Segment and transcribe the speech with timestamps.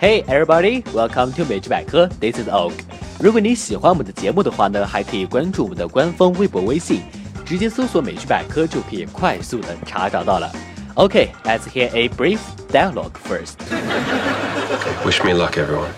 [0.00, 2.06] Hey everybody, welcome to 美剧百科。
[2.20, 2.72] This is Og。
[3.18, 7.02] 如果你喜欢我们的节目的话呢，还可以关注我们的官方微博、微信，
[7.44, 10.50] 直接搜索“美剧百科”就可以快速的查找到了。
[10.94, 12.38] Okay, let's hear a brief
[12.70, 13.54] dialogue first.
[15.04, 15.90] Wish me luck, everyone.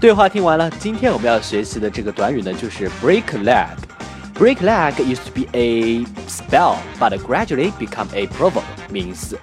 [0.00, 9.34] 对话听完了，今天我们要学习的这个短语呢，就是 break leg。Break leg used to be a spell, but gradually become a proverb, means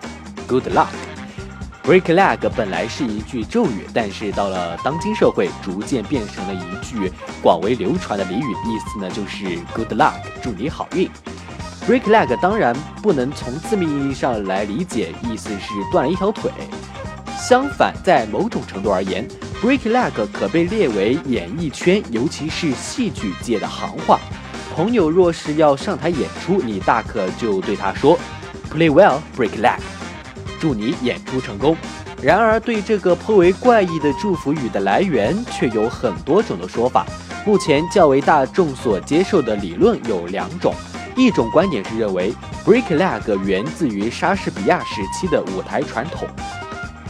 [0.47, 0.87] good luck.
[1.84, 11.10] Break leg 本来是一句咒语，但是到了当今社会，逐渐变成了一句广为流传的俚语，意思呢就是 good luck，祝你好运。
[11.88, 12.72] Break leg 当然
[13.02, 16.52] 不能从字面意义上来理解，意思是断了一条腿。
[17.36, 19.26] 相反，在某种程度而言
[19.60, 24.20] ，break leg 可被列为演艺圈，尤其是戏剧界的行话。
[24.76, 28.16] 朋友若是要上台演出，你大可就对他说
[28.72, 29.80] ：“Play well, break leg。”
[30.62, 31.76] 祝你演出成功。
[32.22, 37.04] 然而，对这个颇为怪异的祝福语的来源却有很多种的说法。
[37.44, 40.72] 目前较为大众所接受的理论有两种。
[41.16, 42.32] 一种观点是认为
[42.64, 46.28] ，break leg 源自于莎士比亚时期的舞台传统。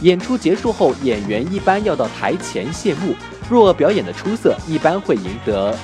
[0.01, 3.13] 演出结束后，演员一般要到台前谢幕。
[3.47, 5.77] 若表演的出色，一般会赢得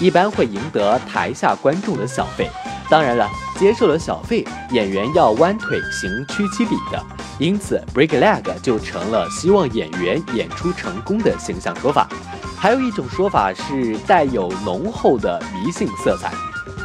[0.00, 2.50] 一般会赢得台下观众的小费。
[2.90, 7.02] 当然了，接受了小费，演员要弯腿行屈膝礼的，
[7.38, 12.08] 因此 break leg 就成了希望演员演出成功的形象说法。
[12.56, 16.32] 还有一种说法是带有浓厚的迷信色彩，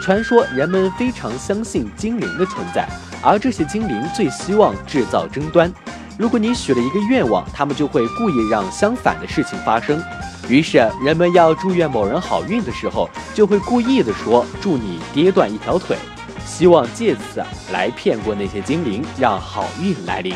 [0.01, 2.87] 传说人们非常相信精灵的存在，
[3.21, 5.71] 而这些精灵最希望制造争端。
[6.17, 10.03] 如果你许了一个愿望，他们就会故意让相反的事情发生。
[10.49, 15.95] 于是，人们要祝愿某人好运的时候，就会故意的说“祝你跌断一条腿”，
[16.49, 20.35] 希望借此来骗过那些精灵，让好运来临。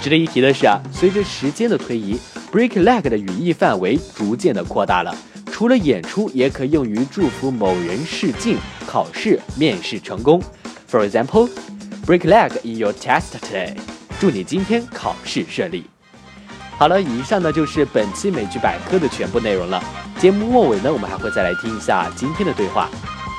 [0.00, 2.18] 值得一提的是啊，随着时间的推移
[2.50, 5.14] ，break leg 的语义范围逐渐的扩大了，
[5.52, 8.56] 除了演出，也可用于祝福某人试镜、
[8.86, 10.42] 考试、面试成功。
[10.90, 11.48] For example,
[12.06, 13.76] break leg in your test today，
[14.18, 15.84] 祝你今天考试顺利。
[16.78, 19.80] 好了，以上呢就是本期美剧百科的全部内容了。
[20.18, 22.88] 节目末尾呢，我们还会再来听一下今天的对话。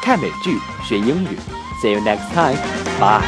[0.02, 1.38] 看美剧学英语
[1.84, 2.56] ，See you next time.
[2.98, 3.20] Bye.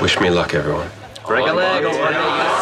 [0.00, 0.88] Wish me luck, everyone.
[1.26, 2.55] Break a leg.